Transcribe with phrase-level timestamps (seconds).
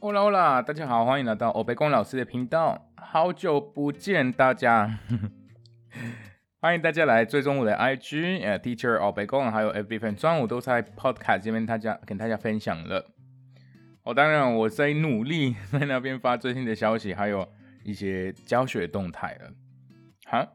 [0.00, 4.98] 欧啦欧啦，大家好，欢迎来到欧北光老师的频道，好久不见大家，
[6.58, 13.10] 欢迎大家来追踪我的 IG，呃，Teacher 欧北光，还有 FB 粉专，我都在 Podcast 这边，大家跟大家分享了。
[14.02, 17.46] 哦，当然我在努力在那边发最新的消息，还有
[17.84, 19.50] 一些教学动态了。
[20.24, 20.48] 好。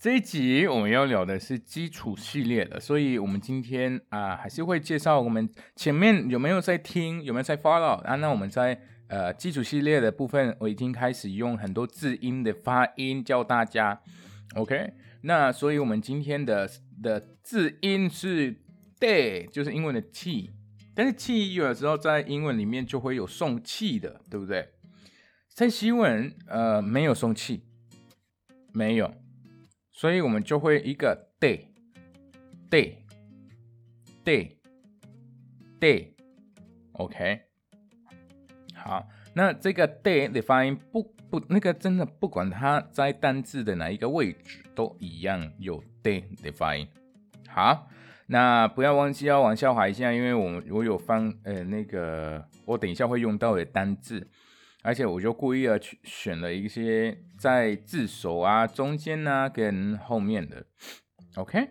[0.00, 8.14] 这一集我们要聊的是基础系列的，所以我们今天啊还是会介绍我们前面有没有在听，有没有在 follow 啊？
[8.14, 14.00] 那我们在呃基础系列的部分，我已经开始用很多字音的发音教大家
[14.54, 14.92] ，OK？
[15.22, 16.70] 那所以我们今天的
[17.02, 18.54] 的字音是
[19.00, 20.52] day，就是英文的 t，，
[20.94, 24.68] 但是 t 有的时候在英文里面就会有送气的，对不对？
[25.52, 27.64] 在西文呃没有送气，
[28.72, 29.12] 没有。
[29.98, 31.64] 所以我们就会一个 day
[32.70, 32.98] day
[34.24, 34.52] day
[35.80, 37.40] day，OK，
[38.76, 46.86] 好，那这个 day 的发音不不那个真的不管它在单字的哪一个位置都一样有 day 的发音。
[47.48, 47.88] 好，
[48.28, 54.30] 那不要忘记要往下滑一下，因为我我有放呃那个我等一下会用到的单字。
[54.82, 60.64] 而且我就故意的去选了一些在字首啊、中间呢跟后面的
[61.34, 61.70] ，OK，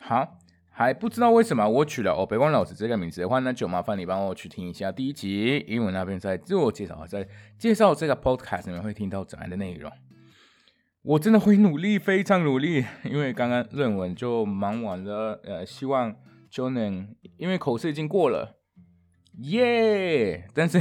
[0.00, 0.38] 好，
[0.70, 7.26] 还不知道为什么我取了哦北光老师这个名字的话，那就麻烦你帮我去听一下第一集英文那边在自我介绍，在
[7.58, 9.90] 介绍这个 Podcast 里面会听到怎样的内容。
[11.02, 16.14] 我真的会努力，非常努力，因为刚刚论文就忙完了，呃，希望
[16.50, 18.58] 就能因为口试已经过了，
[19.38, 20.46] 耶！
[20.52, 20.78] 但是。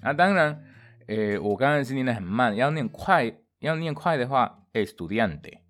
[0.00, 0.64] 啊，当然，
[1.08, 5.65] 诶，我刚刚是念的很慢，要念快，要念快的话，estudiante。